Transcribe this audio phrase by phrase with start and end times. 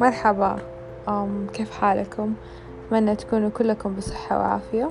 [0.00, 0.56] مرحبا
[1.08, 2.34] أم كيف حالكم؟
[2.86, 4.90] أتمنى تكونوا كلكم بصحة وعافية.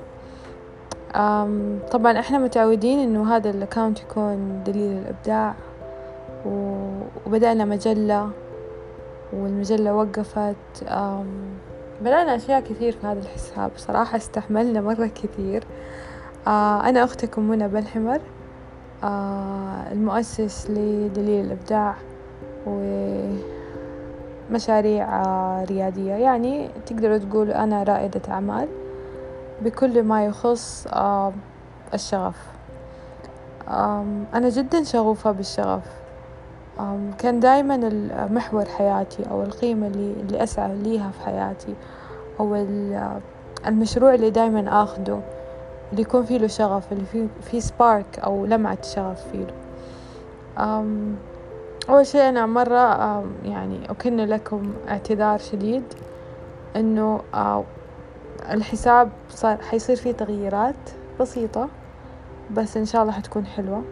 [1.14, 5.54] أم طبعا إحنا متعودين إنه هذا الأكاونت يكون دليل الإبداع
[7.26, 8.30] وبدأنا مجلة
[9.32, 10.82] والمجلة وقفت.
[10.82, 11.26] أم
[12.00, 15.64] بدأنا أشياء كثير في هذا الحساب صراحة استحملنا مرة كثير.
[16.46, 18.37] أنا أختكم منى بالحمر آه
[19.92, 21.94] المؤسس لدليل الإبداع
[24.50, 26.12] ومشاريع آه ريادية.
[26.12, 28.68] يعني تقدروا تقولوا أنا رائدة أعمال
[29.62, 31.32] بكل ما يخص آه
[31.94, 32.46] الشغف.
[34.34, 35.98] أنا جدا شغوفة بالشغف.
[37.18, 37.76] كان دايما
[38.30, 41.74] محور حياتي أو القيمة اللي, اللي أسعى ليها في حياتي
[42.40, 42.66] أو
[43.66, 45.18] المشروع اللي دايما أخده.
[45.90, 49.46] اللي يكون فيه له شغف اللي فيه, فيه سبارك أو لمعة شغف فيه
[51.90, 55.82] أول شيء أنا مرة يعني أكن لكم اعتذار شديد
[56.76, 57.20] إنه
[58.50, 60.74] الحساب صار حيصير فيه تغييرات
[61.20, 61.68] بسيطة
[62.50, 63.82] بس إن شاء الله حتكون حلوة.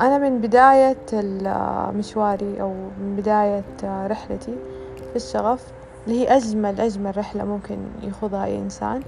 [0.00, 0.96] أنا من بداية
[1.90, 4.56] مشواري أو من بداية رحلتي
[5.10, 5.72] في الشغف
[6.06, 9.02] اللي هي أجمل أجمل رحلة ممكن يخوضها أي إنسان.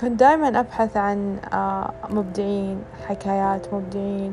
[0.00, 1.36] كنت دايما أبحث عن
[2.10, 4.32] مبدعين حكايات مبدعين.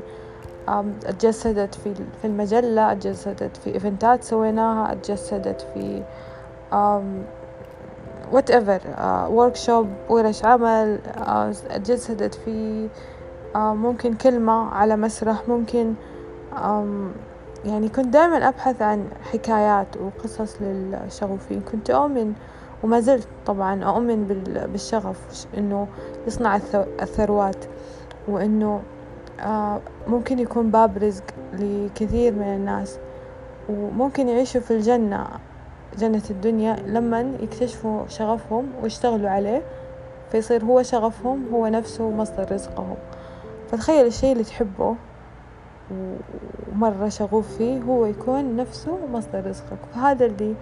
[1.05, 6.03] أتجسدت في في المجلة أتجسدت في إيفنتات سويناها أتجسدت في
[8.31, 8.81] whatever
[9.29, 10.99] workshop ورش عمل
[11.69, 12.87] أتجسدت في
[13.55, 15.93] ممكن كلمة على مسرح ممكن
[17.67, 22.33] يعني كنت دائما أبحث عن حكايات وقصص للشغوفين كنت أؤمن
[22.83, 24.27] وما زلت طبعا أؤمن
[24.71, 25.87] بالشغف إنه
[26.27, 26.59] يصنع
[27.01, 27.65] الثروات
[28.27, 28.81] وإنه
[30.07, 31.23] ممكن يكون باب رزق
[31.53, 32.99] لكثير من الناس
[33.69, 35.27] وممكن يعيشوا في الجنة
[35.97, 39.61] جنة الدنيا لما يكتشفوا شغفهم ويشتغلوا عليه
[40.31, 42.95] فيصير هو شغفهم هو نفسه مصدر رزقهم.
[43.67, 44.95] فتخيل الشي اللي تحبه
[45.91, 49.77] ومرة شغوف فيه هو يكون نفسه مصدر رزقك.
[49.95, 50.55] فهذا اللي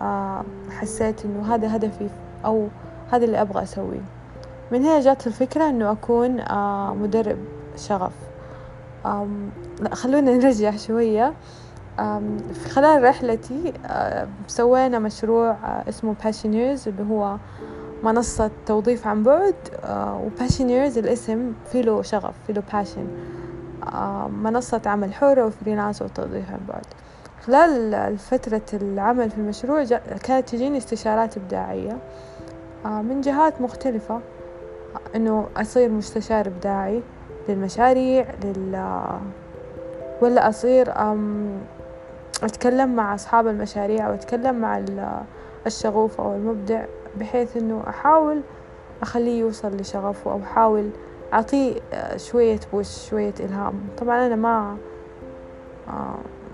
[0.00, 2.08] آه حسيت إنه هذا هدفي
[2.44, 2.68] أو
[3.12, 4.02] هذا اللي أبغى أسويه.
[4.72, 7.38] من هنا جات الفكرة إنه أكون آه مدرب
[7.76, 8.12] شغف.
[9.92, 11.32] خلونا نرجع شوية.
[12.52, 13.72] في خلال رحلتي
[14.46, 17.36] سوينا مشروع آه، اسمه Passioneers اللي هو
[18.04, 19.54] منصة توظيف عن بعد.
[20.24, 23.06] و Passioneers الاسم فيه له شغف فيه له passion
[24.42, 26.84] منصة عمل حرة و freelance وتوظيف عن بعد
[27.46, 29.84] خلال فترة العمل في المشروع
[30.24, 31.98] كانت تجيني استشارات إبداعية.
[32.84, 34.20] من جهات مختلفة.
[35.16, 37.02] إنه أصير مستشار إبداعي
[37.48, 38.94] للمشاريع لل
[40.20, 40.92] ولا أصير
[42.42, 44.82] أتكلم مع أصحاب المشاريع أو أتكلم مع
[45.66, 46.84] الشغوف أو المبدع
[47.20, 48.40] بحيث إنه أحاول
[49.02, 50.90] أخليه يوصل لشغفه أو أحاول
[51.32, 51.74] أعطيه
[52.16, 53.74] شوية بوش شوية إلهام.
[53.98, 54.76] طبعا أنا ما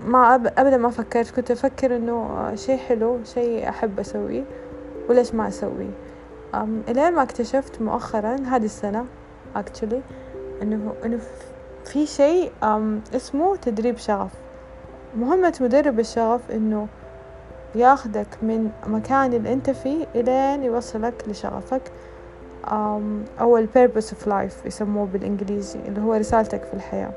[0.05, 1.31] ما أبدا ما فكرت.
[1.31, 4.43] كنت أفكر إنه شي حلو شي أحب أسويه
[5.09, 5.91] وليش ما أسويه؟
[6.89, 9.05] إلين ما اكتشفت مؤخرا هذه السنة
[9.55, 10.01] actually
[10.61, 11.19] إنه إنه
[11.85, 12.51] في شيء
[13.15, 14.31] اسمه تدريب شغف.
[15.17, 16.87] مهمة مدرب الشغف إنه
[17.75, 21.81] ياخدك من مكان اللي أنت فيه إلين يوصلك لشغفك.
[22.71, 27.11] أو ال purpose of life يسموه بالإنجليزي اللي هو رسالتك في الحياة.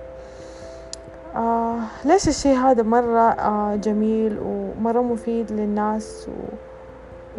[1.37, 6.57] آه ليش الشي هذا مرة آه جميل ومرة مفيد للناس و...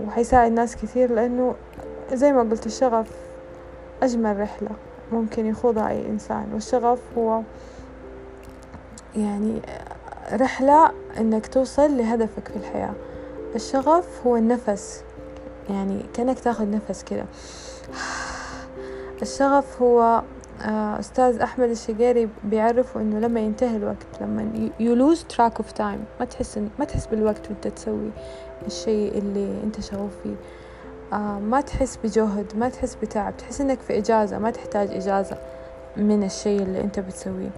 [0.03, 1.55] وحيساعد ناس كثير؟ لأنه
[2.13, 3.11] زي ما قلت الشغف
[4.03, 4.69] أجمل رحلة
[5.11, 6.45] ممكن يخوضها أي إنسان.
[6.53, 7.41] والشغف هو
[9.15, 9.61] يعني
[10.33, 12.93] رحلة إنك توصل لهدفك في الحياة.
[13.55, 15.03] الشغف هو النفس.
[15.69, 17.25] يعني كأنك تاخذ نفس كذا
[19.21, 20.21] الشغف هو
[20.61, 25.99] آه، أستاذ أحمد الشقيري بيعرفوا إنه لما ينتهي الوقت لما you lose track of time
[26.19, 28.11] ما تحس ما تحس بالوقت وأنت تسوي
[28.67, 30.35] الشيء اللي أنت شغوف فيه.
[31.13, 35.37] آه، ما تحس بجهد ما تحس بتعب تحس إنك في إجازة ما تحتاج إجازة
[35.97, 37.49] من الشيء اللي أنت بتسويه.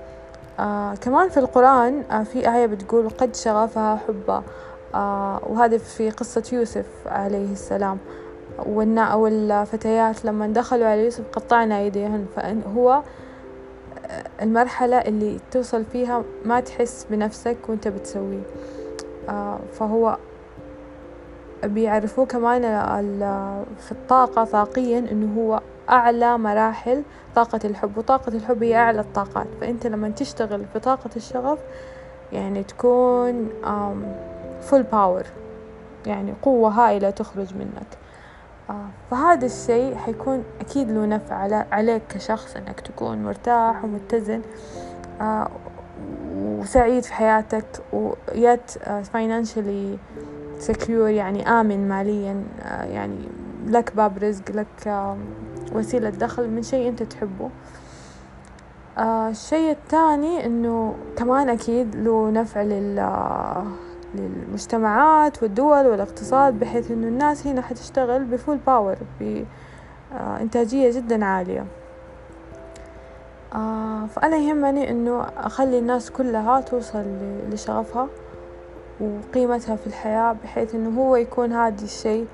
[0.59, 4.43] آه كمان في القرآن آه في آية بتقول قد شغفها حبا.
[5.49, 7.97] وهذا في قصة يوسف عليه السلام.
[8.67, 13.01] والفتيات لما دخلوا على يوسف قطعنا أيديهن فهو
[14.41, 18.43] المرحلة اللي توصل فيها ما تحس بنفسك وانت بتسويه.
[19.29, 20.17] آه فهو
[21.63, 22.61] بيعرفوه كمان
[23.79, 27.03] في الطاقة طاقيا إنه هو أعلى مراحل
[27.35, 29.47] طاقة الحب وطاقة الحب هي أعلى الطاقات.
[29.61, 31.59] فأنت لما تشتغل في طاقة الشغف
[32.31, 33.49] يعني تكون
[34.65, 35.23] full power
[36.05, 37.87] يعني قوة هائلة تخرج منك.
[38.69, 44.41] آه فهذا الشيء حيكون أكيد له نفع عليك كشخص إنك تكون مرتاح ومتزن
[45.21, 45.47] آه
[46.35, 48.71] وسعيد في حياتك و yet
[49.13, 49.97] financially
[50.59, 53.17] secure يعني آمن ماليا آه يعني
[53.67, 55.05] لك باب رزق لك
[55.73, 57.49] وسيلة دخل من شيء أنت تحبه.
[58.99, 62.99] الشيء الثاني إنه كمان أكيد له نفع لل
[64.15, 71.65] للمجتمعات والدول والاقتصاد بحيث إنه الناس هنا حتشتغل بفول باور بإنتاجية جدا عالية.
[73.55, 77.03] آه فأنا يهمني إنه أخلي الناس كلها توصل
[77.49, 78.07] لشغفها
[79.01, 82.27] وقيمتها في الحياة بحيث إنه هو يكون هذا الشيء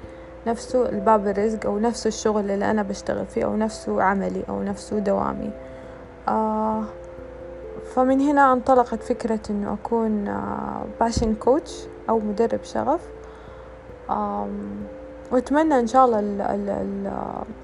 [0.47, 4.99] نفسه الباب الرزق أو نفسه الشغل اللي أنا بشتغل فيه أو نفسه عملي أو نفسه
[4.99, 5.51] دوامي.
[6.27, 6.83] آه
[7.95, 10.37] فمن هنا انطلقت فكرة إنه أكون
[10.99, 13.01] باشن كوتش أو مدرب شغف.
[15.31, 17.11] وأتمنى إن شاء الله ال ال ال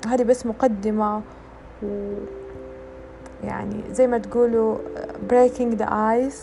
[0.07, 1.21] هذه بس مقدمة
[1.83, 2.13] و
[3.43, 4.77] يعني زي ما تقولوا
[5.29, 6.41] breaking the ice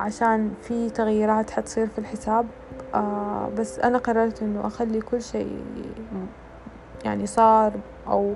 [0.00, 2.46] عشان في تغييرات حتصير في الحساب.
[2.94, 5.64] آه بس أنا قررت إنه أخلي كل شيء
[7.04, 7.72] يعني صار
[8.08, 8.34] أو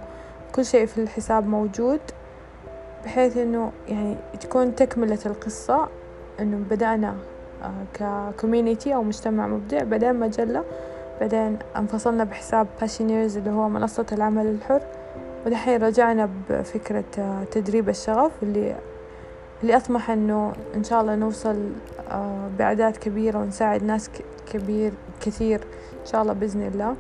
[0.55, 2.01] كل شيء في الحساب موجود.
[3.05, 5.89] بحيث إنه يعني تكون تكملة القصة
[6.41, 7.15] إنه بدأنا
[7.95, 10.65] ك community أو مجتمع مبدع بعدين مجلة
[11.21, 14.83] بعدين انفصلنا بحساب Passioneers اللي هو منصة العمل الحر
[15.47, 17.05] ودحين رجعنا بفكرة
[17.51, 18.77] تدريب الشغف اللي
[19.63, 21.71] اللي أطمح إنه إن شاء الله نوصل
[22.59, 24.11] بأعداد كبيرة ونساعد ناس
[24.53, 25.61] كبير كثير
[26.01, 26.97] إن شاء الله بإذن الله.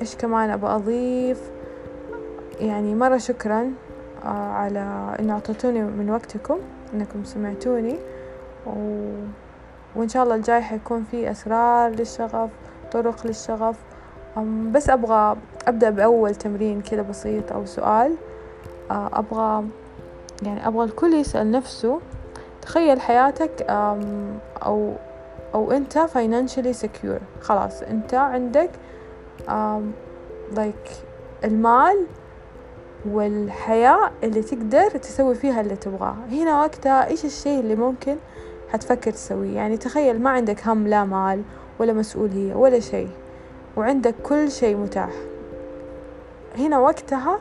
[0.00, 1.50] إيش كمان أبغى أضيف؟
[2.60, 3.72] يعني مرة شكرا
[4.24, 6.58] على إنه أعطيتوني من وقتكم
[6.94, 7.98] إنكم سمعتوني
[8.66, 9.10] و...
[9.96, 12.50] وإن شاء الله الجاي حيكون في أسرار للشغف
[12.92, 13.76] طرق للشغف.
[14.72, 15.36] بس أبغى
[15.68, 18.14] أبدأ بأول تمرين كده بسيط أو سؤال.
[18.90, 19.64] أبغى
[20.42, 22.00] يعني أبغى الكل يسأل نفسه
[22.62, 23.62] تخيل حياتك
[24.62, 24.92] أو
[25.54, 27.42] أو أنت financially secure.
[27.42, 28.70] خلاص أنت عندك
[30.54, 30.90] like
[31.44, 32.06] المال
[33.08, 36.16] والحياة اللي تقدر تسوي فيها اللي تبغاه.
[36.30, 38.16] هنا وقتها إيش الشيء اللي ممكن
[38.72, 41.42] حتفكر تسويه؟ يعني تخيل ما عندك هم لا مال
[41.78, 43.08] ولا مسؤولية ولا شيء
[43.76, 45.10] وعندك كل شيء متاح.
[46.58, 47.38] هنا وقتها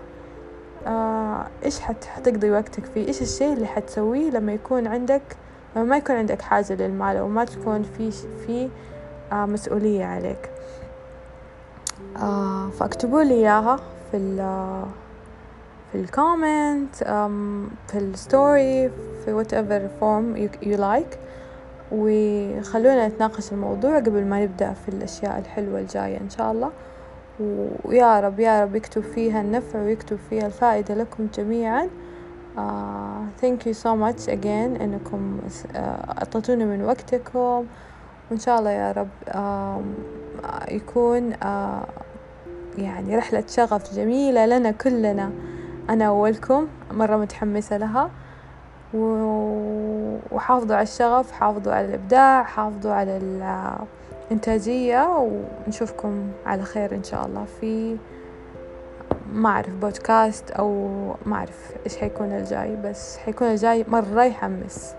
[0.87, 5.21] آه إيش حتقضي وقتك فيه؟ إيش الشيء اللي حتسويه لما يكون عندك
[5.75, 8.69] لما ما يكون عندك حاجة للمال أو ما تكون في في
[9.31, 10.49] آه مسؤولية عليك.
[12.17, 13.79] آه فاكتبوا لي إياها
[14.11, 14.17] في
[15.91, 16.95] في ال comment
[17.87, 18.89] في ال story
[19.25, 21.17] في whatever form you, you like.
[21.91, 26.71] وخلونا نتناقش الموضوع قبل ما نبدأ في الأشياء الحلوة الجاية إن شاء الله.
[27.85, 31.89] ويا رب يا رب يكتب فيها النفع ويكتب فيها الفائدة لكم جميعا.
[32.57, 32.59] uh,
[33.41, 34.81] thank you so much again.
[34.81, 35.39] إنكم
[35.75, 37.65] أعطيتوني من وقتكم.
[38.31, 41.45] وإن شاء الله يا رب uh, يكون uh,
[42.77, 45.31] يعني رحلة شغف جميلة لنا كلنا.
[45.89, 48.09] أنا أولكم مرة متحمسة لها.
[50.31, 53.17] وحافظوا على الشغف حافظوا على الإبداع حافظوا على
[54.27, 55.29] الإنتاجية
[55.67, 57.45] ونشوفكم على خير إن شاء الله.
[57.61, 57.97] في
[59.33, 60.89] ما أعرف بودكاست أو
[61.25, 64.93] ما أعرف إيش حيكون الجاي بس حيكون الجاي مرة يحمس.